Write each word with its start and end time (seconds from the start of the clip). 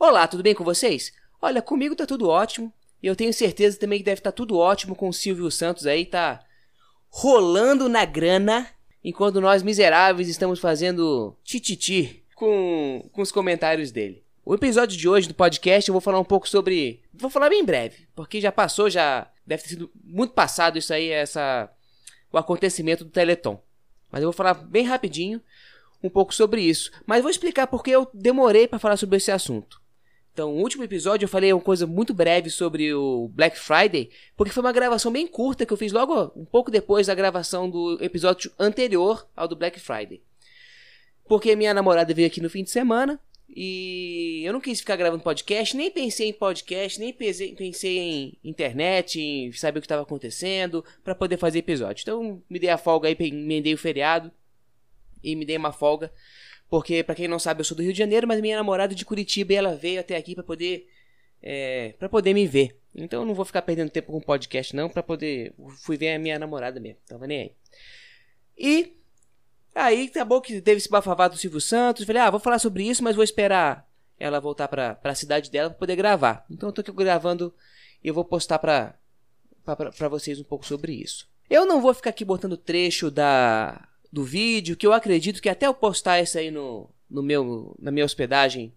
Olá, 0.00 0.28
tudo 0.28 0.44
bem 0.44 0.54
com 0.54 0.62
vocês? 0.62 1.12
Olha, 1.42 1.60
comigo 1.60 1.96
tá 1.96 2.06
tudo 2.06 2.28
ótimo. 2.28 2.72
E 3.02 3.08
eu 3.08 3.16
tenho 3.16 3.34
certeza 3.34 3.80
também 3.80 3.98
que 3.98 4.04
deve 4.04 4.20
estar 4.20 4.30
tá 4.30 4.36
tudo 4.36 4.56
ótimo 4.56 4.94
com 4.94 5.08
o 5.08 5.12
Silvio 5.12 5.50
Santos 5.50 5.88
aí, 5.88 6.06
tá 6.06 6.44
rolando 7.10 7.88
na 7.88 8.04
grana, 8.04 8.68
enquanto 9.02 9.40
nós 9.40 9.60
miseráveis 9.60 10.28
estamos 10.28 10.60
fazendo 10.60 11.36
tititi 11.42 12.22
com, 12.36 13.10
com 13.12 13.22
os 13.22 13.32
comentários 13.32 13.90
dele. 13.90 14.22
O 14.44 14.54
episódio 14.54 14.96
de 14.96 15.08
hoje 15.08 15.26
do 15.26 15.34
podcast 15.34 15.88
eu 15.88 15.92
vou 15.92 16.00
falar 16.00 16.20
um 16.20 16.24
pouco 16.24 16.48
sobre. 16.48 17.02
Vou 17.12 17.28
falar 17.28 17.48
bem 17.48 17.64
breve, 17.64 18.06
porque 18.14 18.40
já 18.40 18.52
passou, 18.52 18.88
já 18.88 19.28
deve 19.44 19.64
ter 19.64 19.70
sido 19.70 19.90
muito 20.04 20.32
passado 20.32 20.78
isso 20.78 20.94
aí, 20.94 21.10
essa 21.10 21.68
o 22.30 22.38
acontecimento 22.38 23.04
do 23.04 23.10
Teleton. 23.10 23.60
Mas 24.12 24.22
eu 24.22 24.28
vou 24.28 24.32
falar 24.32 24.54
bem 24.54 24.84
rapidinho 24.84 25.42
um 26.00 26.08
pouco 26.08 26.32
sobre 26.32 26.62
isso. 26.62 26.92
Mas 27.04 27.22
vou 27.22 27.32
explicar 27.32 27.66
porque 27.66 27.90
eu 27.90 28.08
demorei 28.14 28.68
para 28.68 28.78
falar 28.78 28.96
sobre 28.96 29.16
esse 29.16 29.32
assunto. 29.32 29.87
Então, 30.32 30.54
no 30.54 30.60
último 30.60 30.84
episódio 30.84 31.24
eu 31.24 31.28
falei 31.28 31.52
uma 31.52 31.60
coisa 31.60 31.86
muito 31.86 32.14
breve 32.14 32.48
sobre 32.48 32.94
o 32.94 33.28
Black 33.34 33.58
Friday, 33.58 34.10
porque 34.36 34.52
foi 34.52 34.62
uma 34.62 34.72
gravação 34.72 35.10
bem 35.10 35.26
curta 35.26 35.66
que 35.66 35.72
eu 35.72 35.76
fiz 35.76 35.92
logo 35.92 36.32
um 36.36 36.44
pouco 36.44 36.70
depois 36.70 37.08
da 37.08 37.14
gravação 37.14 37.68
do 37.68 37.98
episódio 38.00 38.52
anterior 38.58 39.28
ao 39.34 39.48
do 39.48 39.56
Black 39.56 39.80
Friday. 39.80 40.22
Porque 41.26 41.56
minha 41.56 41.74
namorada 41.74 42.14
veio 42.14 42.28
aqui 42.28 42.40
no 42.40 42.48
fim 42.48 42.62
de 42.62 42.70
semana 42.70 43.20
e 43.48 44.42
eu 44.44 44.52
não 44.52 44.60
quis 44.60 44.78
ficar 44.78 44.96
gravando 44.96 45.22
podcast, 45.22 45.76
nem 45.76 45.90
pensei 45.90 46.28
em 46.28 46.32
podcast, 46.32 47.00
nem 47.00 47.12
pensei, 47.12 47.54
pensei 47.54 47.98
em 47.98 48.38
internet, 48.44 49.20
em 49.20 49.52
saber 49.52 49.78
o 49.78 49.82
que 49.82 49.86
estava 49.86 50.02
acontecendo, 50.02 50.84
para 51.02 51.14
poder 51.14 51.36
fazer 51.38 51.58
episódio. 51.58 52.02
Então, 52.02 52.42
me 52.48 52.58
dei 52.58 52.70
a 52.70 52.78
folga 52.78 53.08
aí, 53.08 53.16
emendei 53.18 53.74
o 53.74 53.78
feriado 53.78 54.30
e 55.22 55.34
me 55.34 55.44
dei 55.44 55.56
uma 55.56 55.72
folga 55.72 56.12
porque, 56.70 57.02
para 57.02 57.14
quem 57.14 57.28
não 57.28 57.38
sabe, 57.38 57.60
eu 57.60 57.64
sou 57.64 57.76
do 57.76 57.82
Rio 57.82 57.92
de 57.92 57.98
Janeiro, 57.98 58.26
mas 58.28 58.40
minha 58.40 58.56
namorada 58.56 58.92
é 58.92 58.96
de 58.96 59.04
Curitiba 59.04 59.52
e 59.52 59.56
ela 59.56 59.74
veio 59.74 60.00
até 60.00 60.16
aqui 60.16 60.34
para 60.34 60.44
poder 60.44 60.88
é, 61.42 61.94
para 61.98 62.08
poder 62.08 62.34
me 62.34 62.46
ver. 62.46 62.78
Então 62.94 63.22
eu 63.22 63.26
não 63.26 63.34
vou 63.34 63.44
ficar 63.44 63.62
perdendo 63.62 63.90
tempo 63.90 64.12
com 64.12 64.20
podcast 64.20 64.74
não, 64.74 64.88
para 64.88 65.02
poder 65.02 65.54
fui 65.82 65.96
ver 65.96 66.14
a 66.14 66.18
minha 66.18 66.38
namorada 66.38 66.80
mesmo. 66.80 66.98
Tava 67.06 67.26
nem 67.26 67.40
aí. 67.40 67.52
E 68.56 68.96
aí 69.74 70.06
acabou 70.06 70.40
que 70.40 70.60
teve 70.60 70.78
esse 70.78 70.90
bafavado 70.90 71.34
do 71.34 71.40
Silvio 71.40 71.60
Santos. 71.60 72.04
Falei: 72.04 72.22
"Ah, 72.22 72.30
vou 72.30 72.40
falar 72.40 72.58
sobre 72.58 72.84
isso, 72.84 73.02
mas 73.02 73.14
vou 73.14 73.24
esperar 73.24 73.88
ela 74.18 74.40
voltar 74.40 74.68
para 74.68 74.98
a 75.02 75.14
cidade 75.14 75.50
dela 75.50 75.70
para 75.70 75.78
poder 75.78 75.96
gravar". 75.96 76.44
Então 76.50 76.68
eu 76.68 76.72
tô 76.72 76.80
aqui 76.80 76.92
gravando 76.92 77.54
e 78.02 78.08
eu 78.08 78.14
vou 78.14 78.24
postar 78.24 78.58
para 78.58 78.98
para 79.64 80.08
vocês 80.08 80.40
um 80.40 80.44
pouco 80.44 80.66
sobre 80.66 80.92
isso. 80.92 81.28
Eu 81.48 81.66
não 81.66 81.80
vou 81.80 81.94
ficar 81.94 82.10
aqui 82.10 82.24
botando 82.24 82.56
trecho 82.56 83.10
da 83.10 83.87
do 84.12 84.24
vídeo, 84.24 84.76
que 84.76 84.86
eu 84.86 84.92
acredito 84.92 85.40
que 85.42 85.48
até 85.48 85.66
eu 85.66 85.74
postar 85.74 86.20
isso 86.20 86.38
aí 86.38 86.50
no, 86.50 86.88
no 87.10 87.22
meu, 87.22 87.74
na 87.78 87.90
minha 87.90 88.04
hospedagem 88.04 88.72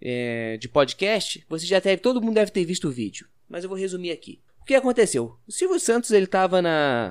é, 0.00 0.56
de 0.56 0.68
podcast, 0.68 1.44
você 1.48 1.66
já 1.66 1.78
deve, 1.80 2.00
todo 2.00 2.20
mundo 2.20 2.34
deve 2.34 2.50
ter 2.50 2.64
visto 2.64 2.88
o 2.88 2.92
vídeo. 2.92 3.28
Mas 3.48 3.64
eu 3.64 3.68
vou 3.68 3.78
resumir 3.78 4.10
aqui. 4.12 4.40
O 4.60 4.64
que 4.64 4.74
aconteceu? 4.74 5.36
O 5.46 5.52
Silvio 5.52 5.80
Santos 5.80 6.10
ele 6.12 6.26
estava 6.26 6.62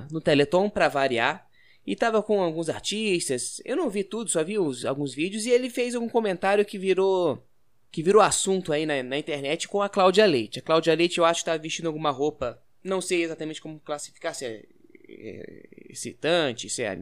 no 0.10 0.22
Teleton 0.22 0.70
para 0.70 0.88
variar 0.88 1.48
e 1.86 1.94
estava 1.94 2.24
com 2.24 2.42
alguns 2.42 2.70
artistas. 2.70 3.62
Eu 3.66 3.76
não 3.76 3.90
vi 3.90 4.04
tudo, 4.04 4.30
só 4.30 4.44
vi 4.44 4.58
os, 4.58 4.86
alguns 4.86 5.14
vídeos 5.14 5.46
e 5.46 5.50
ele 5.50 5.70
fez 5.70 5.96
um 5.96 6.08
comentário 6.08 6.66
que 6.66 6.78
virou 6.78 7.44
que 7.92 8.04
virou 8.04 8.22
assunto 8.22 8.72
aí 8.72 8.86
na, 8.86 9.02
na 9.02 9.18
internet 9.18 9.68
com 9.68 9.82
a 9.82 9.90
Cláudia 9.90 10.26
Leite. 10.28 10.60
A 10.60 10.62
Cláudia 10.62 10.94
Leite 10.94 11.18
eu 11.18 11.26
acho 11.26 11.40
que 11.40 11.42
estava 11.42 11.58
tá 11.58 11.64
vestindo 11.64 11.88
alguma 11.88 12.12
roupa, 12.12 12.62
não 12.84 13.02
sei 13.02 13.24
exatamente 13.24 13.60
como 13.60 13.80
classificar 13.80 14.36
se 14.36 14.46
é, 14.46 14.64
é 15.10 15.64
excitante, 15.90 16.70
se 16.70 16.84
é 16.84 17.00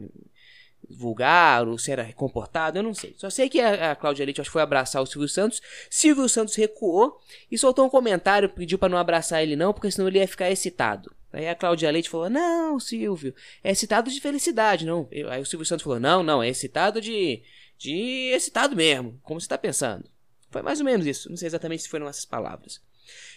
vulgar 0.90 1.68
ou 1.68 1.78
se 1.78 1.90
era 1.92 2.12
comportado, 2.12 2.78
eu 2.78 2.82
não 2.82 2.94
sei. 2.94 3.14
Só 3.16 3.28
sei 3.28 3.48
que 3.48 3.60
a, 3.60 3.92
a 3.92 3.96
Cláudia 3.96 4.24
Leite 4.24 4.40
acho 4.40 4.50
foi 4.50 4.62
abraçar 4.62 5.02
o 5.02 5.06
Silvio 5.06 5.28
Santos. 5.28 5.60
Silvio 5.90 6.28
Santos 6.28 6.54
recuou 6.54 7.20
e 7.50 7.58
soltou 7.58 7.86
um 7.86 7.90
comentário, 7.90 8.48
pediu 8.48 8.78
para 8.78 8.88
não 8.88 8.98
abraçar 8.98 9.42
ele 9.42 9.56
não, 9.56 9.72
porque 9.72 9.90
senão 9.90 10.08
ele 10.08 10.18
ia 10.18 10.28
ficar 10.28 10.50
excitado. 10.50 11.14
Aí 11.32 11.46
a 11.46 11.54
Cláudia 11.54 11.90
Leite 11.90 12.08
falou: 12.08 12.30
Não, 12.30 12.80
Silvio, 12.80 13.34
é 13.62 13.70
excitado 13.70 14.10
de 14.10 14.20
felicidade, 14.20 14.86
não. 14.86 15.08
Aí 15.30 15.40
o 15.40 15.46
Silvio 15.46 15.66
Santos 15.66 15.84
falou: 15.84 16.00
Não, 16.00 16.22
não, 16.22 16.42
é 16.42 16.48
excitado 16.48 17.00
de. 17.00 17.42
de 17.76 18.30
excitado 18.34 18.74
mesmo, 18.74 19.18
como 19.22 19.40
você 19.40 19.44
está 19.44 19.58
pensando. 19.58 20.08
Foi 20.50 20.62
mais 20.62 20.78
ou 20.80 20.86
menos 20.86 21.06
isso, 21.06 21.28
não 21.28 21.36
sei 21.36 21.46
exatamente 21.46 21.82
se 21.82 21.88
foram 21.88 22.08
essas 22.08 22.24
palavras. 22.24 22.80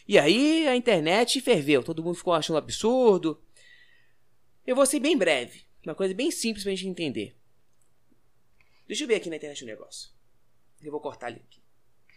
E 0.07 0.17
aí 0.17 0.67
a 0.67 0.75
internet 0.75 1.41
ferveu, 1.41 1.83
todo 1.83 2.03
mundo 2.03 2.15
ficou 2.15 2.33
achando 2.33 2.57
absurdo. 2.57 3.41
Eu 4.65 4.75
vou 4.75 4.85
ser 4.85 4.99
bem 4.99 5.17
breve. 5.17 5.63
Uma 5.85 5.95
coisa 5.95 6.13
bem 6.13 6.29
simples 6.29 6.63
pra 6.63 6.71
gente 6.73 6.87
entender. 6.87 7.35
Deixa 8.91 9.05
eu 9.05 9.07
ver 9.07 9.15
aqui 9.15 9.29
na 9.29 9.37
internet 9.37 9.61
o 9.61 9.63
um 9.63 9.69
negócio. 9.69 10.11
Eu 10.81 10.91
vou 10.91 10.99
cortar 10.99 11.27
ali. 11.27 11.41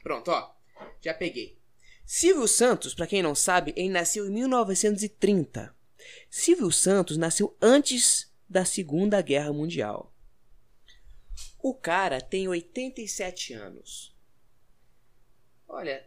Pronto, 0.03 0.33
ó. 0.33 0.57
Já 1.01 1.15
peguei. 1.15 1.57
Silvio 2.05 2.49
Santos, 2.49 2.97
para 2.97 3.07
quem 3.07 3.23
não 3.23 3.33
sabe, 3.33 3.73
ele 3.77 3.91
nasceu 3.91 4.27
em 4.27 4.33
1930. 4.33 5.73
Silvio 6.29 6.73
Santos 6.73 7.17
nasceu 7.17 7.57
antes 7.63 8.29
da 8.51 8.65
Segunda 8.65 9.23
Guerra 9.23 9.53
Mundial. 9.53 10.13
O 11.63 11.77
cara 11.77 12.21
tem 12.21 12.49
87 12.49 13.53
anos. 13.53 14.13
Olha, 15.69 16.05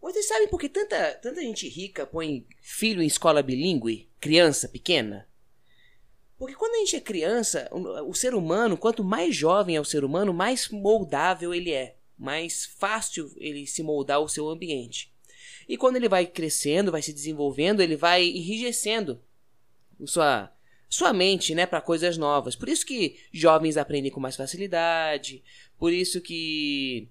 vocês 0.00 0.26
sabem 0.26 0.48
por 0.48 0.58
que 0.58 0.68
tanta, 0.68 1.14
tanta 1.22 1.40
gente 1.40 1.68
rica 1.68 2.04
põe 2.04 2.44
filho 2.60 3.00
em 3.00 3.06
escola 3.06 3.40
bilíngue, 3.40 4.10
criança 4.18 4.68
pequena? 4.68 5.28
Porque 6.44 6.58
quando 6.58 6.74
a 6.74 6.78
gente 6.80 6.96
é 6.96 7.00
criança, 7.00 7.70
o, 7.72 8.12
ser 8.12 8.34
humano, 8.34 8.76
quanto 8.76 9.02
mais 9.02 9.34
jovem 9.34 9.76
é 9.76 9.80
o 9.80 9.84
ser 9.84 10.04
humano, 10.04 10.34
mais 10.34 10.68
moldável 10.68 11.54
ele 11.54 11.72
é, 11.72 11.96
mais 12.18 12.66
fácil 12.66 13.32
ele 13.38 13.66
se 13.66 13.82
moldar 13.82 14.18
ao 14.18 14.28
seu 14.28 14.50
ambiente. 14.50 15.10
E 15.66 15.78
quando 15.78 15.96
ele 15.96 16.06
vai 16.06 16.26
crescendo, 16.26 16.92
vai 16.92 17.00
se 17.00 17.14
desenvolvendo, 17.14 17.80
ele 17.80 17.96
vai 17.96 18.26
enrijecendo 18.26 19.18
sua 20.04 20.52
sua 20.86 21.14
mente, 21.14 21.54
né, 21.54 21.64
para 21.64 21.80
coisas 21.80 22.18
novas. 22.18 22.54
Por 22.54 22.68
isso 22.68 22.84
que 22.84 23.18
jovens 23.32 23.78
aprendem 23.78 24.12
com 24.12 24.20
mais 24.20 24.36
facilidade. 24.36 25.42
Por 25.78 25.94
isso 25.94 26.20
que 26.20 27.08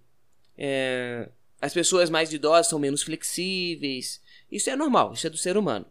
é, 0.56 1.28
as 1.60 1.74
pessoas 1.74 2.08
mais 2.08 2.32
idosas 2.32 2.68
são 2.68 2.78
menos 2.78 3.02
flexíveis. 3.02 4.22
Isso 4.52 4.70
é 4.70 4.76
normal, 4.76 5.14
isso 5.14 5.26
é 5.26 5.30
do 5.30 5.38
ser 5.38 5.58
humano. 5.58 5.88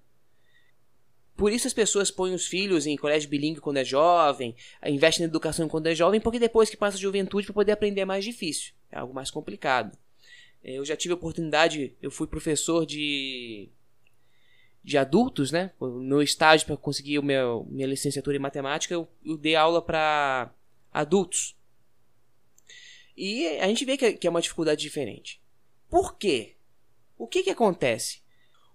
Por 1.43 1.53
isso 1.53 1.67
as 1.67 1.75
pessoas 1.75 2.09
põem 2.09 2.35
os 2.35 2.47
filhos 2.47 2.87
em 2.87 2.97
colégio 2.97 3.29
bilíngue 3.29 3.61
quando 3.61 3.79
é 3.79 3.85
jovem, 3.85 4.55
investem 4.87 5.27
na 5.27 5.29
educação 5.29 5.69
quando 5.69 5.89
é 5.89 5.93
jovem, 5.93 6.21
porque 6.21 6.39
depois 6.39 6.71
que 6.71 6.77
passa 6.77 6.97
a 6.97 7.01
juventude 7.01 7.47
para 7.49 7.55
poder 7.55 7.73
aprender 7.73 8.03
é 8.03 8.05
mais 8.05 8.25
difícil, 8.25 8.73
é 8.93 8.99
algo 9.01 9.13
mais 9.13 9.29
complicado. 9.29 9.99
É, 10.63 10.75
eu 10.75 10.85
já 10.85 10.97
tive 10.97 11.11
a 11.11 11.17
oportunidade, 11.17 11.97
eu 12.01 12.13
fui 12.13 12.29
professor 12.29 12.87
de 12.87 13.69
de 14.85 14.97
adultos, 14.97 15.51
né? 15.51 15.73
No 15.81 16.23
estágio 16.23 16.65
para 16.65 16.77
conseguir 16.77 17.19
o 17.19 17.25
meu, 17.25 17.67
minha 17.69 17.89
licenciatura 17.89 18.37
em 18.37 18.41
matemática, 18.41 18.95
eu, 18.95 19.09
eu 19.25 19.37
dei 19.37 19.57
aula 19.57 19.83
para 19.83 20.55
adultos. 20.93 21.57
E 23.17 23.49
a 23.59 23.67
gente 23.67 23.85
vê 23.85 23.97
que 23.97 24.05
é, 24.05 24.13
que 24.13 24.29
é 24.29 24.31
uma 24.31 24.41
dificuldade 24.41 24.81
diferente. 24.81 25.43
Por 25.91 26.17
quê? 26.17 26.55
O 27.19 27.27
que 27.27 27.43
que 27.43 27.51
acontece? 27.51 28.22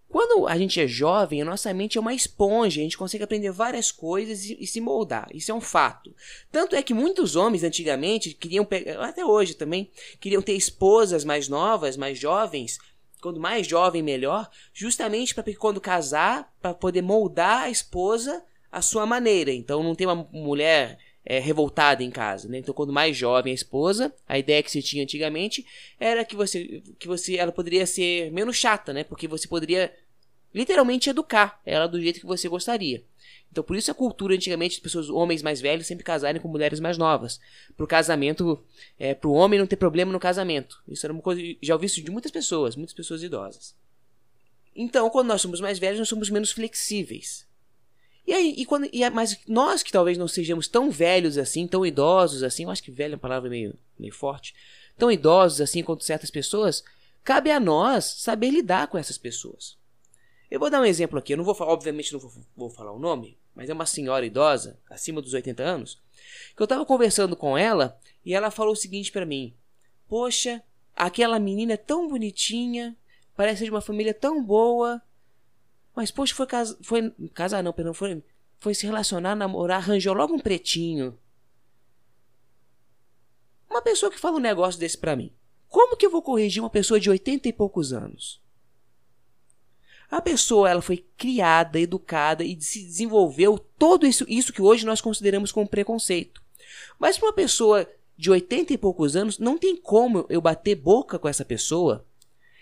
Quando 0.10 0.48
a 0.48 0.58
gente 0.58 0.80
é 0.80 0.88
jovem, 0.88 1.42
a 1.42 1.46
nossa 1.46 1.74
mente 1.74 1.98
é 1.98 2.02
uma 2.02 2.14
esponja, 2.14 2.80
a 2.80 2.84
gente 2.84 2.98
consegue 2.98 3.24
aprender 3.24 3.52
várias 3.52 3.92
coisas 3.92 4.46
e, 4.46 4.58
e, 4.60 4.66
se 4.66 4.80
moldar. 4.80 5.28
Isso 5.34 5.52
é 5.52 5.54
um 5.54 5.62
fato. 5.62 6.16
Tanto 6.52 6.76
é 6.76 6.82
que 6.82 6.94
muitos 6.94 7.36
homens 7.36 7.64
antigamente 7.64 8.34
queriam 8.34 8.64
pegar, 8.64 9.04
até 9.04 9.26
hoje 9.26 9.54
também, 9.54 9.92
queriam 10.20 10.42
ter 10.42 10.54
esposas 10.54 11.26
mais 11.26 11.50
novas, 11.50 11.98
mais 11.98 12.18
jovens, 12.18 12.78
quando 13.22 13.40
mais 13.40 13.68
jovem 13.68 14.02
melhor, 14.02 14.50
justamente 14.74 15.36
para 15.36 15.44
quando 15.56 15.82
casar, 15.82 16.54
para 16.62 16.74
poder 16.74 17.02
moldar 17.02 17.64
a 17.64 17.70
esposa 17.70 18.44
à 18.72 18.82
sua 18.82 19.06
maneira. 19.06 19.52
Então 19.52 19.84
não 19.84 19.96
ter 19.96 20.06
uma 20.06 20.28
mulher 20.32 20.98
é, 21.30 21.40
revoltada 21.40 22.02
em 22.02 22.10
casa, 22.10 22.48
né? 22.48 22.60
Então, 22.60 22.74
quando 22.74 22.94
mais 22.94 23.18
jovem 23.18 23.52
a 23.52 23.54
esposa, 23.54 24.14
a 24.26 24.40
ideia 24.40 24.64
que 24.64 24.72
se 24.72 24.82
tinha 24.82 25.04
antigamente 25.04 25.66
era 26.00 26.24
que 26.24 26.38
você, 26.38 26.82
que 26.98 27.06
você, 27.06 27.36
ela 27.36 27.52
poderia 27.52 27.86
ser 27.86 28.32
menos 28.32 28.56
chata, 28.56 28.94
né? 28.94 29.04
Porque 29.04 29.28
você 29.28 29.46
poderia 29.46 29.94
literalmente 30.54 31.10
educar 31.10 31.62
ela 31.66 31.88
do 31.88 32.02
jeito 32.02 32.20
que 32.20 32.26
você 32.26 32.48
gostaria. 32.48 33.04
Então, 33.52 33.64
por 33.64 33.76
isso 33.76 33.90
a 33.90 33.94
cultura 33.94 34.36
antigamente 34.36 34.76
de 34.76 34.82
pessoas, 34.82 35.10
homens 35.10 35.42
mais 35.42 35.62
velhos, 35.62 35.88
sempre 35.88 36.04
casarem 36.04 36.42
com 36.42 36.48
mulheres 36.48 36.80
mais 36.80 36.98
novas. 36.98 37.40
Pro 37.76 37.88
casamento, 37.88 38.64
é, 39.00 39.14
pro 39.14 39.32
homem 39.32 39.60
não 39.60 39.66
ter 39.66 39.78
problema 39.78 40.12
no 40.12 40.20
casamento. 40.20 40.82
Isso 40.88 41.06
era 41.06 41.14
uma 41.14 41.22
coisa, 41.22 41.42
já 41.62 41.74
ouvi 41.74 41.88
isso 41.88 42.02
de 42.02 42.12
muitas 42.12 42.32
pessoas, 42.32 42.76
muitas 42.76 42.94
pessoas 42.94 43.24
idosas. 43.24 43.76
Então, 44.76 45.10
quando 45.10 45.28
nós 45.28 45.42
somos 45.42 45.60
mais 45.60 45.80
velhos, 45.80 45.98
nós 45.98 46.10
somos 46.10 46.30
menos 46.30 46.52
flexíveis. 46.52 47.48
E 48.28 48.34
aí, 48.34 48.54
e 48.58 48.66
quando, 48.66 48.90
e, 48.92 49.10
mas 49.10 49.40
nós 49.48 49.82
que 49.82 49.92
talvez 49.92 50.18
não 50.18 50.28
sejamos 50.28 50.68
tão 50.68 50.92
velhos 50.92 51.38
assim, 51.38 51.66
tão 51.66 51.86
idosos 51.86 52.44
assim, 52.44 52.66
eu 52.66 52.70
acho 52.70 52.84
que 52.84 52.92
velho 52.92 53.14
é 53.14 53.16
uma 53.16 53.22
palavra 53.22 53.50
meio, 53.50 53.74
meio 53.98 54.14
forte, 54.14 54.54
tão 54.98 55.10
idosos 55.10 55.62
assim 55.62 55.82
quanto 55.82 56.04
certas 56.04 56.30
pessoas, 56.30 56.84
cabe 57.24 57.50
a 57.50 57.60
nós 57.60 58.04
saber 58.04 58.50
lidar 58.50 58.88
com 58.88 58.98
essas 58.98 59.18
pessoas. 59.18 59.77
Eu 60.50 60.60
vou 60.60 60.70
dar 60.70 60.82
um 60.82 60.86
exemplo 60.86 61.20
aqui, 61.20 61.34
eu 61.34 61.38
não 61.38 61.44
vou 61.44 61.56
obviamente 61.60 62.14
não 62.14 62.20
vou, 62.20 62.32
vou 62.56 62.70
falar 62.70 62.94
o 62.94 63.00
nome, 63.00 63.38
mas 63.54 63.70
é 63.70 63.74
uma 63.74 63.86
senhora 63.86 64.26
idosa, 64.26 64.80
acima 64.90 65.22
dos 65.22 65.34
80 65.34 65.62
anos, 65.62 66.02
que 66.56 66.62
eu 66.62 66.66
estava 66.66 66.86
conversando 66.86 67.36
com 67.36 67.58
ela 67.58 68.00
e 68.26 68.34
ela 68.34 68.50
falou 68.50 68.74
o 68.74 68.76
seguinte 68.76 69.12
para 69.12 69.26
mim: 69.26 69.56
Poxa, 70.08 70.64
aquela 70.96 71.38
menina 71.38 71.74
é 71.74 71.78
tão 71.78 72.08
bonitinha, 72.08 72.96
parece 73.36 73.66
de 73.66 73.70
uma 73.70 73.82
família 73.82 74.14
tão 74.14 74.42
boa, 74.44 75.02
mas 75.94 76.12
poxa, 76.12 76.34
foi 76.34 76.48
casar, 76.48 76.78
foi 76.82 77.12
casar 77.34 77.62
não, 77.62 77.74
perdão, 77.74 77.94
foi 77.94 78.24
foi 78.60 78.74
se 78.74 78.86
relacionar, 78.86 79.36
namorar, 79.36 79.78
arranjou 79.78 80.14
logo 80.14 80.34
um 80.34 80.40
pretinho. 80.40 81.18
Uma 83.70 83.82
pessoa 83.82 84.12
que 84.12 84.20
fala 84.20 84.38
um 84.38 84.42
negócio 84.42 84.80
desse 84.80 84.98
pra 84.98 85.16
mim. 85.16 85.32
Como 85.68 85.96
que 85.96 86.06
eu 86.06 86.10
vou 86.10 86.22
corrigir 86.22 86.64
uma 86.64 86.70
pessoa 86.70 87.00
de 87.00 87.10
80 87.10 87.50
e 87.50 87.54
poucos 87.54 87.94
anos? 87.94 88.42
A 90.10 90.22
pessoa 90.22 90.70
ela 90.70 90.82
foi 90.82 91.06
criada, 91.18 91.80
educada 91.80 92.44
e 92.44 92.60
se 92.62 92.84
desenvolveu 92.84 93.58
todo 93.58 94.08
isso, 94.08 94.26
isso 94.28 94.54
que 94.54 94.62
hoje 94.62 94.86
nós 94.86 95.02
consideramos 95.02 95.52
como 95.52 95.68
preconceito. 95.68 96.42
Mas 96.98 97.18
para 97.18 97.28
uma 97.28 97.34
pessoa 97.34 97.90
de 98.18 98.32
80 98.32 98.74
e 98.74 98.78
poucos 98.78 99.16
anos, 99.16 99.38
não 99.38 99.58
tem 99.58 99.76
como 99.76 100.26
eu 100.30 100.42
bater 100.42 100.76
boca 100.76 101.20
com 101.20 101.28
essa 101.28 101.46
pessoa 101.46 102.06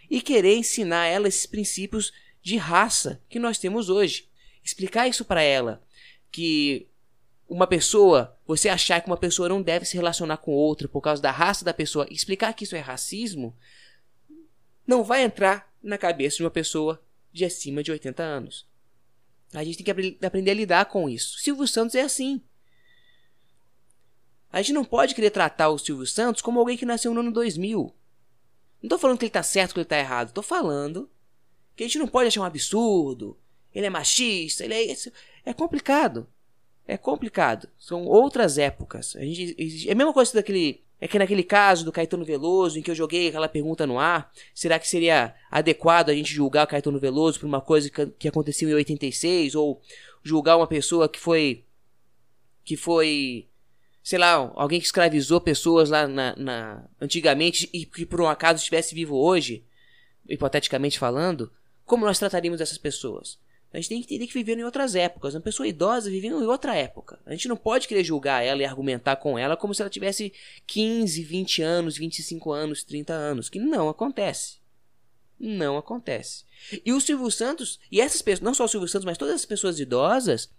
e 0.10 0.22
querer 0.22 0.58
ensinar 0.58 1.06
ela 1.06 1.28
esses 1.28 1.46
princípios 1.46 2.12
de 2.42 2.58
raça 2.58 3.22
que 3.30 3.40
nós 3.40 3.58
temos 3.58 3.90
hoje. 3.90 4.28
Explicar 4.64 5.08
isso 5.08 5.24
para 5.24 5.42
ela 5.42 5.82
que 6.32 6.88
uma 7.48 7.68
pessoa, 7.68 8.36
você 8.46 8.70
achar 8.70 9.00
que 9.02 9.08
uma 9.08 9.18
pessoa 9.18 9.48
não 9.48 9.62
deve 9.62 9.86
se 9.86 9.96
relacionar 9.96 10.38
com 10.38 10.52
outra 10.52 10.88
por 10.88 11.00
causa 11.00 11.22
da 11.22 11.32
raça 11.32 11.64
da 11.64 11.74
pessoa, 11.74 12.08
explicar 12.10 12.54
que 12.54 12.64
isso 12.64 12.76
é 12.76 12.80
racismo, 12.80 13.56
não 14.86 15.04
vai 15.04 15.24
entrar 15.24 15.72
na 15.82 15.98
cabeça 15.98 16.38
de 16.38 16.44
uma 16.44 16.52
pessoa 16.52 17.02
de 17.36 17.44
acima 17.44 17.84
de 17.84 17.92
80 17.92 18.24
anos. 18.24 18.66
A 19.54 19.64
gente 19.64 19.84
tem 19.84 19.86
que 19.86 20.26
aprender 20.26 20.52
a 20.52 20.54
lidar 20.56 20.86
com 20.86 21.10
isso. 21.10 21.38
Silvio 21.40 21.68
Santos 21.68 21.94
é 21.96 22.02
assim. 22.02 22.42
A 24.52 24.62
gente 24.62 24.74
não 24.74 24.86
pode 24.86 25.14
querer 25.14 25.32
tratar 25.32 25.70
o 25.70 25.78
Silvio 25.78 26.08
Santos 26.08 26.42
como 26.42 26.60
alguém 26.60 26.78
que 26.78 26.86
nasceu 26.86 27.14
no 27.14 27.20
ano 27.20 27.32
2000. 27.34 27.94
Não 28.82 28.90
tô 28.90 28.98
falando 28.98 29.18
que 29.18 29.26
ele 29.26 29.32
tá 29.32 29.44
certo 29.44 29.72
ou 29.72 29.74
que 29.74 29.80
ele 29.82 29.86
tá 29.86 30.00
errado. 30.00 30.32
Tô 30.32 30.42
falando 30.42 31.10
que 31.76 31.84
a 31.84 31.88
gente 31.88 32.00
não 32.00 32.08
pode 32.08 32.30
achar 32.30 32.40
um 32.40 32.46
absurdo. 32.46 33.38
Ele 33.74 33.86
é 33.86 33.90
machista, 33.90 34.64
ele 34.64 34.74
é 34.74 34.84
isso. 34.84 35.12
É 35.44 35.54
complicado. 35.54 36.26
É 36.88 36.98
complicado. 36.98 37.68
São 37.78 38.06
outras 38.06 38.58
épocas. 38.58 39.14
A 39.18 39.22
gente, 39.22 39.90
é 39.90 39.92
a 39.92 39.96
mesma 39.96 40.14
coisa 40.14 40.34
daquele. 40.34 40.85
É 41.00 41.08
que 41.08 41.20
naquele 41.20 41.44
caso 41.44 41.84
do 41.84 41.92
Caetano 41.92 42.24
Veloso, 42.24 42.80
em 42.80 42.82
que 42.82 42.90
eu 42.90 42.96
joguei 42.96 43.28
aquela 43.28 43.50
pergunta 43.50 43.86
no 43.86 44.00
ar, 44.00 44.32
será 44.54 44.80
que 44.80 44.88
seria 44.88 45.36
adequado 45.52 46.10
a 46.10 46.14
gente 46.14 46.34
julgar 46.34 46.64
o 46.64 46.68
Caetano 46.68 47.00
Veloso 47.00 47.40
por 47.40 47.46
uma 47.46 47.62
coisa 47.62 47.90
que, 47.90 48.28
aconteceu 48.28 48.70
em 48.70 48.74
86? 48.74 49.56
Ou 49.56 49.82
julgar 50.24 50.58
uma 50.58 50.68
pessoa 50.68 51.10
que 51.10 51.20
foi. 51.20 51.66
que 52.64 52.78
foi. 52.78 53.48
sei 54.02 54.18
lá, 54.20 54.52
alguém 54.56 54.80
que 54.80 54.86
escravizou 54.86 55.42
pessoas 55.42 55.90
lá 55.90 56.08
na, 56.08 56.36
na 56.36 56.84
antigamente 57.00 57.70
e 57.74 57.86
que 57.86 58.06
por 58.06 58.22
um 58.22 58.28
acaso 58.28 58.60
estivesse 58.60 58.96
vivo 58.96 59.18
hoje, 59.18 59.66
hipoteticamente 60.28 60.98
falando? 60.98 61.52
Como 61.86 62.06
nós 62.06 62.18
trataríamos 62.18 62.62
essas 62.62 62.78
pessoas? 62.78 63.38
A 63.74 63.78
gente 63.78 63.90
tem 63.90 64.00
que 64.00 64.06
entender 64.06 64.28
que 64.28 64.34
viveram 64.34 64.62
em 64.62 64.64
outras 64.64 64.96
épocas. 64.96 65.36
Uma 65.36 65.42
pessoa 65.42 65.68
idosa 65.68 66.10
vivendo 66.10 66.42
em 66.42 66.48
outra 66.48 66.76
época. 66.76 67.20
A 67.26 67.32
gente 67.32 67.48
não 67.48 67.58
pode 67.58 67.88
querer 67.88 68.04
julgar 68.04 68.44
ela 68.44 68.62
e 68.62 68.66
argumentar 68.66 69.18
com 69.18 69.38
ela 69.38 69.58
como 69.58 69.74
se 69.74 69.82
ela 69.82 69.90
tivesse 69.90 70.32
15, 70.66 71.24
20 71.24 71.62
anos, 71.62 71.98
25 71.98 72.52
anos, 72.52 72.84
30 72.84 73.14
anos. 73.14 73.50
Que 73.50 73.60
não 73.60 73.90
acontece. 73.90 74.60
Não 75.38 75.78
acontece. 75.78 76.46
E 76.86 76.94
o 76.94 77.02
Silvio 77.02 77.30
Santos, 77.30 77.80
e 77.92 78.00
essas 78.00 78.22
pessoas, 78.22 78.46
não 78.46 78.54
só 78.54 78.64
o 78.66 78.68
Silvio 78.68 78.88
Santos, 78.88 79.06
mas 79.06 79.18
todas 79.18 79.36
as 79.36 79.46
pessoas 79.46 79.80
idosas, 79.80 80.50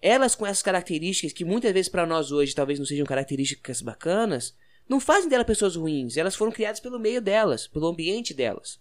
elas 0.00 0.34
com 0.34 0.46
essas 0.46 0.62
características 0.62 1.32
que 1.32 1.44
muitas 1.44 1.72
vezes 1.72 1.88
para 1.88 2.06
nós 2.06 2.30
hoje 2.30 2.54
talvez 2.54 2.78
não 2.78 2.86
sejam 2.86 3.04
características 3.04 3.82
bacanas, 3.82 4.54
não 4.88 5.00
fazem 5.00 5.28
dela 5.28 5.44
pessoas 5.44 5.76
ruins. 5.76 6.16
Elas 6.16 6.36
foram 6.36 6.52
criadas 6.52 6.80
pelo 6.80 6.98
meio 6.98 7.20
delas, 7.20 7.66
pelo 7.66 7.88
ambiente 7.88 8.32
delas. 8.32 8.80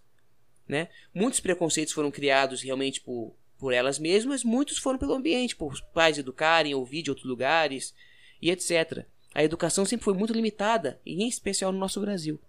Né? 0.67 0.89
Muitos 1.13 1.39
preconceitos 1.39 1.93
foram 1.93 2.11
criados 2.11 2.61
realmente 2.61 3.01
por 3.01 3.35
por 3.57 3.73
elas 3.73 3.97
mesmas, 3.97 4.43
muitos 4.43 4.77
foram 4.77 4.99
pelo 4.99 5.13
ambiente, 5.13 5.55
por 5.55 5.73
os 5.73 5.81
pais 5.81 6.17
educarem, 6.17 6.75
ouvir 6.75 7.01
de 7.01 7.09
outros 7.09 7.27
lugares 7.27 7.93
e 8.41 8.51
etc. 8.51 9.05
A 9.33 9.43
educação 9.43 9.85
sempre 9.85 10.03
foi 10.03 10.13
muito 10.13 10.33
limitada, 10.33 11.01
e 11.05 11.23
em 11.23 11.27
especial 11.27 11.71
no 11.71 11.79
nosso 11.79 11.99
Brasil. 11.99 12.39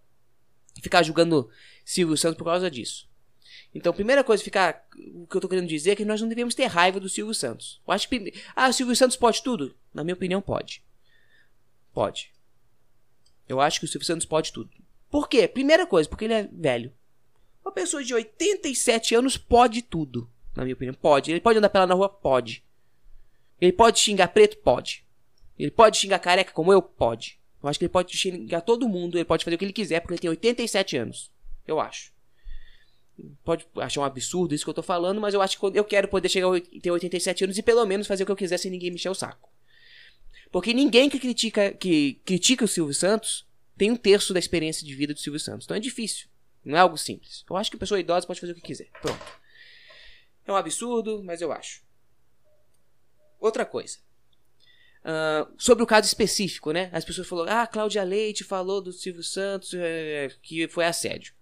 Ficar 0.82 1.02
julgando 1.02 1.50
Silvio 1.84 2.16
Santos 2.16 2.38
por 2.38 2.44
causa 2.44 2.70
disso. 2.70 3.08
Então, 3.74 3.92
primeira 3.92 4.22
coisa, 4.22 4.44
ficar, 4.44 4.86
o 5.14 5.26
que 5.26 5.36
eu 5.36 5.38
estou 5.38 5.48
querendo 5.48 5.68
dizer 5.68 5.92
é 5.92 5.96
que 5.96 6.04
nós 6.04 6.20
não 6.20 6.28
devemos 6.28 6.54
ter 6.54 6.66
raiva 6.66 7.00
do 7.00 7.08
Silvio 7.08 7.34
Santos. 7.34 7.80
Eu 7.86 7.92
acho 7.92 8.08
que. 8.08 8.32
Ah, 8.54 8.68
o 8.68 8.72
Silvio 8.72 8.94
Santos 8.94 9.16
pode 9.16 9.42
tudo? 9.42 9.74
Na 9.92 10.04
minha 10.04 10.14
opinião, 10.14 10.40
pode. 10.40 10.82
Pode. 11.92 12.32
Eu 13.48 13.60
acho 13.60 13.80
que 13.80 13.86
o 13.86 13.88
Silvio 13.88 14.06
Santos 14.06 14.26
pode 14.26 14.52
tudo. 14.52 14.70
Por 15.10 15.28
quê? 15.28 15.48
Primeira 15.48 15.86
coisa, 15.86 16.08
porque 16.08 16.26
ele 16.26 16.34
é 16.34 16.48
velho. 16.50 16.92
Uma 17.68 17.72
pessoa 17.72 18.02
de 18.02 18.14
87 18.14 19.14
anos 19.14 19.36
pode 19.36 19.82
tudo 19.82 20.26
na 20.56 20.64
minha 20.64 20.72
opinião. 20.72 20.94
Pode. 20.94 21.30
Ele 21.30 21.38
pode 21.38 21.58
andar 21.58 21.68
pela 21.68 21.86
na 21.86 21.92
rua? 21.92 22.08
Pode. 22.08 22.64
Ele 23.60 23.72
pode 23.72 23.98
xingar 23.98 24.28
preto? 24.28 24.56
Pode. 24.56 25.04
Ele 25.58 25.70
pode 25.70 25.98
xingar 25.98 26.18
careca 26.18 26.50
como 26.50 26.72
eu? 26.72 26.80
Pode. 26.80 27.38
Eu 27.62 27.68
acho 27.68 27.78
que 27.78 27.84
ele 27.84 27.92
pode 27.92 28.16
xingar 28.16 28.62
todo 28.62 28.88
mundo, 28.88 29.18
ele 29.18 29.24
pode 29.26 29.44
fazer 29.44 29.56
o 29.56 29.58
que 29.58 29.66
ele 29.66 29.74
quiser, 29.74 30.00
porque 30.00 30.14
ele 30.14 30.20
tem 30.20 30.30
87 30.30 30.96
anos. 30.96 31.30
Eu 31.66 31.78
acho. 31.78 32.10
Pode 33.44 33.66
achar 33.76 34.00
um 34.00 34.04
absurdo 34.04 34.54
isso 34.54 34.64
que 34.64 34.70
eu 34.70 34.74
tô 34.74 34.82
falando, 34.82 35.20
mas 35.20 35.34
eu 35.34 35.42
acho 35.42 35.60
que 35.60 35.78
eu 35.78 35.84
quero 35.84 36.08
poder 36.08 36.30
chegar 36.30 36.48
a 36.48 36.80
ter 36.80 36.90
87 36.90 37.44
anos 37.44 37.58
e 37.58 37.62
pelo 37.62 37.84
menos 37.84 38.06
fazer 38.06 38.22
o 38.22 38.26
que 38.26 38.32
eu 38.32 38.36
quiser 38.36 38.56
sem 38.56 38.70
ninguém 38.70 38.90
me 38.90 38.96
encher 38.96 39.10
o 39.10 39.14
saco. 39.14 39.52
Porque 40.50 40.72
ninguém 40.72 41.10
que 41.10 41.18
critica, 41.18 41.70
que 41.72 42.14
critica 42.24 42.64
o 42.64 42.68
Silvio 42.68 42.94
Santos 42.94 43.46
tem 43.76 43.90
um 43.90 43.96
terço 43.96 44.32
da 44.32 44.38
experiência 44.38 44.86
de 44.86 44.94
vida 44.94 45.12
do 45.12 45.20
Silvio 45.20 45.38
Santos. 45.38 45.66
Então 45.66 45.76
é 45.76 45.80
difícil. 45.80 46.28
Não 46.64 46.76
é 46.76 46.80
algo 46.80 46.96
simples. 46.98 47.44
Eu 47.48 47.56
acho 47.56 47.70
que 47.70 47.76
pessoa 47.76 48.00
idosa 48.00 48.26
pode 48.26 48.40
fazer 48.40 48.52
o 48.52 48.54
que 48.54 48.60
quiser. 48.60 48.90
Pronto. 49.00 49.24
É 50.46 50.52
um 50.52 50.56
absurdo, 50.56 51.22
mas 51.22 51.40
eu 51.40 51.52
acho. 51.52 51.82
Outra 53.38 53.64
coisa. 53.64 53.98
Uh, 55.00 55.54
sobre 55.56 55.84
o 55.84 55.86
caso 55.86 56.06
específico, 56.06 56.72
né? 56.72 56.90
As 56.92 57.04
pessoas 57.04 57.28
falaram, 57.28 57.52
ah, 57.52 57.66
Cláudia 57.66 58.02
Leite 58.02 58.44
falou 58.44 58.80
do 58.80 58.92
Silvio 58.92 59.22
Santos 59.22 59.72
é, 59.74 60.28
que 60.42 60.68
foi 60.68 60.84
assédio. 60.84 61.32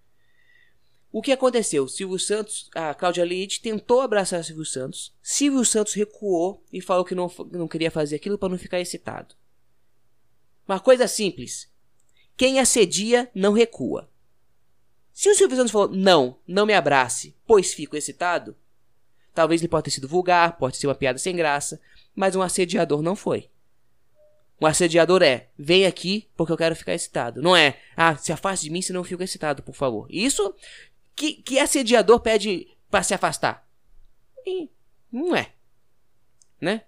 O 1.10 1.22
que 1.22 1.32
aconteceu? 1.32 1.88
Silvio 1.88 2.18
Santos, 2.18 2.68
a 2.74 2.92
Cláudia 2.94 3.24
Leite 3.24 3.62
tentou 3.62 4.02
abraçar 4.02 4.44
Silvio 4.44 4.66
Santos. 4.66 5.14
Silvio 5.22 5.64
Santos 5.64 5.94
recuou 5.94 6.62
e 6.72 6.80
falou 6.80 7.04
que 7.04 7.14
não, 7.14 7.32
não 7.50 7.66
queria 7.66 7.90
fazer 7.90 8.16
aquilo 8.16 8.36
para 8.36 8.50
não 8.50 8.58
ficar 8.58 8.80
excitado. 8.80 9.34
Uma 10.68 10.78
coisa 10.78 11.08
simples. 11.08 11.72
Quem 12.36 12.60
assedia 12.60 13.30
não 13.34 13.52
recua. 13.52 14.10
Se 15.16 15.30
o 15.30 15.34
Silvio 15.34 15.56
Santos 15.56 15.72
falou, 15.72 15.88
não, 15.88 16.36
não 16.46 16.66
me 16.66 16.74
abrace, 16.74 17.34
pois 17.46 17.72
fico 17.72 17.96
excitado, 17.96 18.54
Talvez 19.36 19.60
ele 19.60 19.68
possa 19.68 19.82
ter 19.82 19.90
sido 19.90 20.08
vulgar, 20.08 20.56
pode 20.56 20.78
ser 20.78 20.86
uma 20.86 20.94
piada 20.94 21.18
sem 21.18 21.36
graça, 21.36 21.78
mas 22.14 22.34
um 22.34 22.40
assediador 22.40 23.02
não 23.02 23.14
foi. 23.14 23.50
Um 24.58 24.64
assediador 24.64 25.22
é, 25.22 25.48
vem 25.58 25.84
aqui 25.84 26.26
porque 26.34 26.50
eu 26.50 26.56
quero 26.56 26.74
ficar 26.74 26.94
excitado. 26.94 27.42
Não 27.42 27.54
é, 27.54 27.78
ah, 27.94 28.16
se 28.16 28.32
afaste 28.32 28.64
de 28.64 28.72
mim 28.72 28.80
se 28.80 28.94
não 28.94 29.04
fico 29.04 29.22
excitado, 29.22 29.62
por 29.62 29.74
favor. 29.74 30.06
Isso 30.08 30.54
que, 31.14 31.34
que 31.34 31.58
assediador 31.58 32.18
pede 32.20 32.66
para 32.90 33.02
se 33.02 33.12
afastar? 33.12 33.68
E 34.46 34.70
não 35.12 35.36
é. 35.36 35.52
Né? 36.58 36.80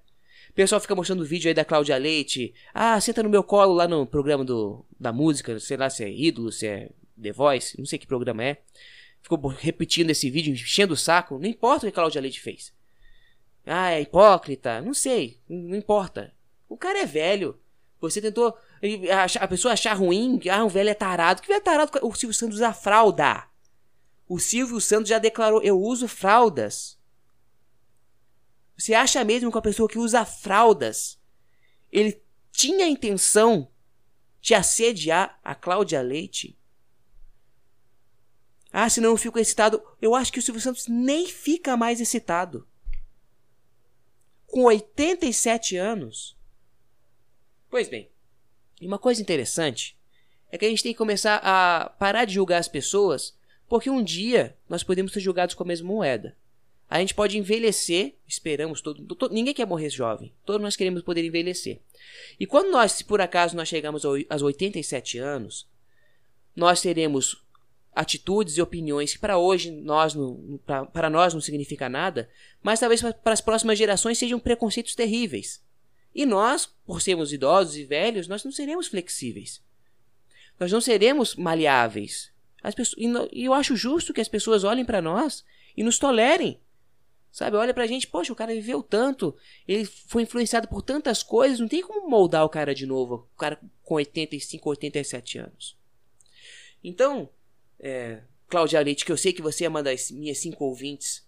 O 0.48 0.54
pessoal 0.54 0.80
fica 0.80 0.94
mostrando 0.94 1.26
vídeo 1.26 1.48
aí 1.48 1.54
da 1.54 1.66
Cláudia 1.66 1.98
Leite. 1.98 2.54
Ah, 2.72 2.98
senta 2.98 3.22
no 3.22 3.28
meu 3.28 3.44
colo 3.44 3.74
lá 3.74 3.86
no 3.86 4.06
programa 4.06 4.42
do, 4.42 4.86
da 4.98 5.12
música, 5.12 5.60
sei 5.60 5.76
lá 5.76 5.90
se 5.90 6.02
é 6.02 6.10
ídolo, 6.10 6.50
se 6.50 6.66
é 6.66 6.88
The 7.20 7.32
Voice, 7.32 7.78
não 7.78 7.86
sei 7.86 7.98
que 7.98 8.06
programa 8.06 8.44
é 8.44 8.58
ficou 9.22 9.38
repetindo 9.48 10.10
esse 10.10 10.30
vídeo, 10.30 10.52
enchendo 10.52 10.94
o 10.94 10.96
saco. 10.96 11.38
Não 11.38 11.46
importa 11.46 11.78
o 11.78 11.80
que 11.82 11.88
a 11.88 11.92
Cláudia 11.92 12.20
Leite 12.20 12.40
fez. 12.40 12.72
Ah, 13.66 13.90
é 13.90 14.00
hipócrita. 14.00 14.80
Não 14.80 14.94
sei. 14.94 15.40
Não 15.48 15.76
importa. 15.76 16.34
O 16.68 16.76
cara 16.76 17.00
é 17.00 17.06
velho. 17.06 17.60
Você 18.00 18.20
tentou. 18.20 18.56
A 19.38 19.48
pessoa 19.48 19.74
achar 19.74 19.94
ruim. 19.94 20.40
Ah, 20.50 20.64
o 20.64 20.68
velho 20.68 20.88
é 20.88 20.94
tarado. 20.94 21.42
Que 21.42 21.48
velho 21.48 21.58
é 21.58 21.62
tarado? 21.62 21.92
O 22.02 22.14
Silvio 22.14 22.34
Santos 22.34 22.56
usa 22.56 22.72
fralda. 22.72 23.44
O 24.26 24.38
Silvio 24.38 24.80
Santos 24.80 25.08
já 25.08 25.18
declarou: 25.18 25.62
Eu 25.62 25.78
uso 25.78 26.08
fraldas. 26.08 26.98
Você 28.76 28.94
acha 28.94 29.22
mesmo 29.24 29.50
que 29.50 29.58
a 29.58 29.62
pessoa 29.62 29.88
que 29.88 29.98
usa 29.98 30.24
fraldas 30.24 31.18
ele 31.90 32.22
tinha 32.52 32.84
a 32.84 32.88
intenção 32.88 33.68
de 34.40 34.54
assediar 34.54 35.38
a 35.42 35.54
Cláudia 35.54 36.00
Leite? 36.00 36.57
Ah, 38.72 38.88
senão 38.88 39.10
eu 39.10 39.16
fico 39.16 39.38
excitado. 39.38 39.82
Eu 40.00 40.14
acho 40.14 40.32
que 40.32 40.38
o 40.38 40.42
Silvio 40.42 40.60
Santos 40.60 40.86
nem 40.86 41.26
fica 41.26 41.76
mais 41.76 42.00
excitado. 42.00 42.66
Com 44.46 44.64
87 44.64 45.76
anos. 45.76 46.36
Pois 47.70 47.88
bem, 47.88 48.08
e 48.80 48.86
uma 48.86 48.98
coisa 48.98 49.20
interessante 49.20 49.96
é 50.50 50.56
que 50.56 50.64
a 50.64 50.68
gente 50.68 50.82
tem 50.82 50.92
que 50.92 50.98
começar 50.98 51.36
a 51.42 51.90
parar 51.98 52.24
de 52.24 52.34
julgar 52.34 52.58
as 52.58 52.68
pessoas, 52.68 53.36
porque 53.68 53.90
um 53.90 54.02
dia 54.02 54.56
nós 54.68 54.82
podemos 54.82 55.12
ser 55.12 55.20
julgados 55.20 55.54
com 55.54 55.62
a 55.62 55.66
mesma 55.66 55.88
moeda. 55.88 56.36
A 56.88 56.98
gente 57.00 57.14
pode 57.14 57.36
envelhecer, 57.36 58.14
esperamos 58.26 58.80
todo, 58.80 59.14
todo, 59.14 59.34
ninguém 59.34 59.52
quer 59.52 59.66
morrer 59.66 59.90
jovem, 59.90 60.32
todos 60.46 60.62
nós 60.62 60.74
queremos 60.74 61.02
poder 61.02 61.22
envelhecer. 61.22 61.80
E 62.40 62.46
quando 62.46 62.70
nós, 62.70 62.92
se 62.92 63.04
por 63.04 63.20
acaso 63.20 63.54
nós 63.54 63.68
chegamos 63.68 64.06
aos 64.06 64.42
87 64.42 65.18
anos, 65.18 65.68
nós 66.56 66.80
teremos 66.80 67.44
atitudes 67.98 68.56
e 68.56 68.62
opiniões 68.62 69.12
que 69.12 69.18
para 69.18 69.38
hoje 69.38 69.72
nós 69.72 70.14
não, 70.14 70.60
para 70.92 71.10
nós 71.10 71.34
não 71.34 71.40
significa 71.40 71.88
nada, 71.88 72.30
mas 72.62 72.78
talvez 72.78 73.02
para 73.02 73.32
as 73.32 73.40
próximas 73.40 73.76
gerações 73.76 74.16
sejam 74.16 74.38
preconceitos 74.38 74.94
terríveis. 74.94 75.60
E 76.14 76.24
nós, 76.24 76.66
por 76.86 77.02
sermos 77.02 77.32
idosos 77.32 77.76
e 77.76 77.84
velhos, 77.84 78.28
nós 78.28 78.44
não 78.44 78.52
seremos 78.52 78.86
flexíveis. 78.86 79.60
Nós 80.60 80.70
não 80.70 80.80
seremos 80.80 81.34
maleáveis. 81.34 82.30
As 82.62 82.72
pessoas, 82.72 82.96
e 83.32 83.44
eu 83.44 83.52
acho 83.52 83.74
justo 83.74 84.14
que 84.14 84.20
as 84.20 84.28
pessoas 84.28 84.62
olhem 84.62 84.84
para 84.84 85.02
nós 85.02 85.44
e 85.76 85.82
nos 85.82 85.98
tolerem. 85.98 86.60
Sabe, 87.32 87.56
olha 87.56 87.74
pra 87.74 87.86
gente, 87.88 88.06
poxa, 88.06 88.32
o 88.32 88.36
cara 88.36 88.54
viveu 88.54 88.80
tanto, 88.80 89.36
ele 89.66 89.84
foi 89.84 90.22
influenciado 90.22 90.68
por 90.68 90.82
tantas 90.82 91.22
coisas, 91.22 91.58
não 91.58 91.68
tem 91.68 91.82
como 91.82 92.08
moldar 92.08 92.44
o 92.44 92.48
cara 92.48 92.74
de 92.74 92.86
novo, 92.86 93.28
o 93.34 93.38
cara 93.38 93.60
com 93.82 93.94
85, 93.94 94.70
87 94.70 95.38
anos. 95.38 95.76
Então, 96.82 97.28
é, 97.78 98.22
Cláudia 98.48 98.80
Leite, 98.80 99.04
que 99.04 99.12
eu 99.12 99.16
sei 99.16 99.32
que 99.32 99.42
você 99.42 99.64
é 99.64 99.68
uma 99.68 99.82
das 99.82 100.10
minhas 100.10 100.38
cinco 100.38 100.64
ouvintes, 100.64 101.26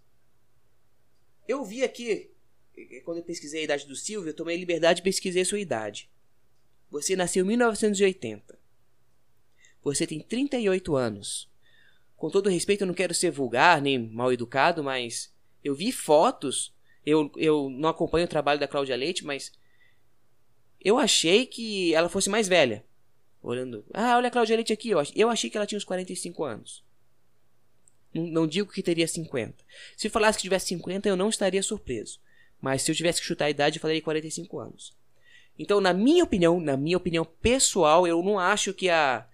eu 1.47 1.65
vi 1.65 1.83
aqui, 1.83 2.31
quando 3.05 3.19
eu 3.19 3.25
pesquisei 3.25 3.61
a 3.61 3.65
idade 3.65 3.87
do 3.87 3.97
Silvio, 3.97 4.31
eu 4.31 4.35
tomei 4.35 4.57
liberdade 4.57 4.99
de 4.99 5.03
pesquisar 5.03 5.41
a 5.41 5.45
sua 5.45 5.59
idade. 5.59 6.09
Você 6.91 7.17
nasceu 7.17 7.45
em 7.45 7.49
1980. 7.49 8.59
Você 9.83 10.07
tem 10.07 10.21
38 10.21 10.95
anos. 10.95 11.51
Com 12.17 12.31
todo 12.31 12.51
respeito, 12.51 12.83
eu 12.83 12.87
não 12.87 12.95
quero 12.95 13.15
ser 13.15 13.31
vulgar 13.31 13.81
nem 13.81 13.99
mal 13.99 14.33
educado, 14.33 14.85
mas 14.85 15.33
eu 15.65 15.75
vi 15.75 15.91
fotos. 15.91 16.75
Eu, 17.05 17.33
eu 17.37 17.71
não 17.71 17.89
acompanho 17.89 18.27
o 18.27 18.29
trabalho 18.29 18.61
da 18.61 18.69
Cláudia 18.69 18.97
Leite, 18.97 19.25
mas 19.25 19.53
eu 20.81 20.99
achei 20.99 21.47
que 21.47 21.95
ela 21.95 22.09
fosse 22.09 22.29
mais 22.29 22.47
velha. 22.47 22.85
Olhando. 23.43 23.85
Ah, 23.95 24.17
olha 24.17 24.29
a 24.29 24.31
Cláudia 24.31 24.57
Leite 24.57 24.73
aqui. 24.73 24.91
Eu 25.15 25.29
achei 25.31 25.49
que 25.49 25.57
ela 25.57 25.67
tinha 25.67 25.79
uns 25.79 25.85
45 25.85 26.45
anos. 26.45 26.85
Não, 28.13 28.27
não 28.27 28.47
digo 28.47 28.71
que 28.71 28.83
teria 28.83 29.09
50. 29.09 29.65
Se 29.97 30.09
falasse 30.09 30.39
que 30.39 30.43
tivesse 30.43 30.69
50, 30.69 31.09
eu 31.09 31.17
não 31.17 31.29
estaria 31.29 31.63
surpreso. 31.63 32.21
Mas 32.61 32.83
se 32.83 32.91
eu 32.91 32.95
tivesse 32.95 33.21
que 33.21 33.27
chutar 33.27 33.47
a 33.47 33.51
idade, 33.51 33.79
eu 33.79 33.81
falaria 33.81 34.03
45 34.03 34.59
anos. 34.59 34.95
Então, 35.59 35.81
na 35.81 35.93
minha 35.93 36.25
opinião, 36.25 36.61
na 36.61 36.77
minha 36.77 36.97
opinião 36.97 37.25
pessoal, 37.25 38.07
eu 38.07 38.23
não 38.23 38.39
acho 38.39 38.75
que 38.75 38.89
a 38.89 39.27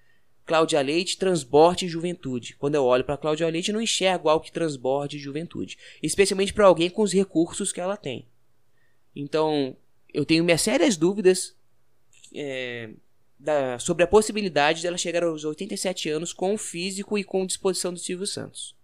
Cláudia 0.44 0.80
Leite 0.80 1.18
transborde 1.18 1.88
juventude. 1.88 2.54
Quando 2.56 2.76
eu 2.76 2.84
olho 2.84 3.04
para 3.04 3.16
Cláudia 3.16 3.48
Leite, 3.48 3.70
eu 3.70 3.74
não 3.74 3.82
enxergo 3.82 4.28
algo 4.28 4.44
que 4.44 4.52
transborde 4.52 5.18
juventude. 5.18 5.76
Especialmente 6.02 6.52
para 6.52 6.66
alguém 6.66 6.88
com 6.88 7.02
os 7.02 7.12
recursos 7.12 7.72
que 7.72 7.80
ela 7.80 7.96
tem. 7.96 8.28
Então, 9.14 9.76
eu 10.12 10.24
tenho 10.24 10.44
minhas 10.44 10.62
sérias 10.62 10.96
dúvidas 10.96 11.56
é, 12.34 12.90
da, 13.38 13.78
sobre 13.78 14.04
a 14.04 14.06
possibilidade 14.06 14.82
dela 14.82 14.96
chegar 14.96 15.22
aos 15.22 15.44
87 15.44 16.08
anos 16.08 16.32
com 16.32 16.54
o 16.54 16.58
físico 16.58 17.18
e 17.18 17.24
com 17.24 17.46
disposição 17.46 17.92
do 17.92 17.98
Silvio 17.98 18.26
Santos. 18.26 18.74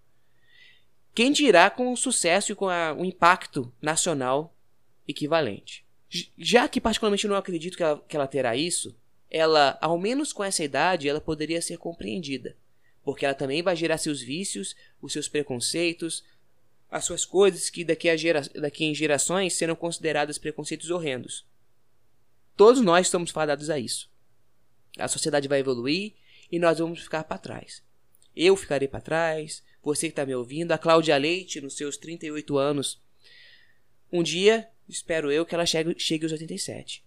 Quem 1.15 1.33
dirá 1.33 1.69
com 1.71 1.93
o 1.93 1.97
sucesso 1.97 2.53
e 2.53 2.55
com 2.55 2.69
a, 2.69 2.95
o 2.95 3.05
impacto 3.05 3.73
nacional 3.81 4.55
equivalente. 5.07 5.85
Já 6.39 6.69
que 6.69 6.81
particularmente 6.81 7.27
não 7.27 7.37
acredito 7.37 7.77
que 7.77 7.83
ela, 7.83 8.05
que 8.07 8.17
ela 8.17 8.27
terá 8.27 8.55
isso, 8.57 8.95
ela, 9.31 9.79
ao 9.81 9.99
menos 9.99 10.33
com 10.33 10.45
essa 10.45 10.63
idade, 10.63 11.09
ela 11.09 11.21
poderia 11.21 11.63
ser 11.63 11.79
compreendida, 11.79 12.55
porque 13.03 13.25
ela 13.25 13.35
também 13.35 13.63
vai 13.63 13.75
gerar 13.75 13.97
seus 13.97 14.21
vícios, 14.21 14.77
os 15.01 15.13
seus 15.13 15.27
preconceitos, 15.27 16.23
as 16.91 17.07
suas 17.07 17.25
coisas 17.25 17.71
que 17.71 17.83
daqui, 17.83 18.11
a 18.11 18.17
gera, 18.17 18.43
daqui 18.55 18.85
em 18.85 18.95
gerações 18.95 19.55
serão 19.55 19.75
consideradas 19.75 20.37
preconceitos 20.37 20.91
horrendos. 20.91 21.47
Todos 22.55 22.83
nós 22.83 23.07
estamos 23.07 23.31
fadados 23.31 23.71
a 23.71 23.79
isso. 23.79 24.12
A 24.99 25.09
sociedade 25.09 25.49
vai 25.49 25.61
evoluir 25.61 26.15
e 26.51 26.59
nós 26.59 26.79
vamos 26.79 27.01
ficar 27.01 27.25
para 27.25 27.39
trás. 27.39 27.83
Eu 28.35 28.57
ficarei 28.57 28.89
para 28.89 29.01
trás, 29.01 29.63
você 29.83 30.07
que 30.07 30.13
está 30.13 30.25
me 30.25 30.35
ouvindo, 30.35 30.73
a 30.73 30.79
Cláudia 30.79 31.17
Leite, 31.17 31.61
nos 31.61 31.77
seus 31.77 31.97
38 31.97 32.57
anos. 32.57 33.01
Um 34.11 34.23
dia, 34.23 34.69
espero 34.89 35.31
eu, 35.31 35.45
que 35.45 35.55
ela 35.55 35.67
chegue, 35.67 35.99
chegue 35.99 36.25
aos 36.25 36.33
87. 36.33 37.05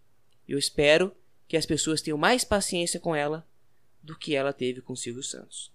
Eu 0.48 0.58
espero 0.58 1.16
que 1.48 1.58
as 1.58 1.66
pessoas 1.66 2.02
tenham 2.02 2.18
mais 2.18 2.44
paciência 2.44 3.00
com 3.00 3.16
ela 3.16 3.48
do 4.02 4.18
que 4.18 4.36
ela 4.36 4.54
teve 4.54 4.82
com 4.82 4.96
Silvio 4.96 5.24
Santos. 5.24 5.72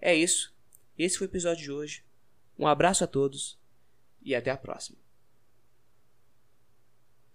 É 0.00 0.14
isso. 0.14 0.54
Esse 0.98 1.18
foi 1.18 1.26
o 1.26 1.30
episódio 1.30 1.62
de 1.62 1.72
hoje. 1.72 2.04
Um 2.58 2.66
abraço 2.66 3.04
a 3.04 3.06
todos 3.06 3.58
e 4.22 4.34
até 4.34 4.50
a 4.50 4.56
próxima. 4.56 5.05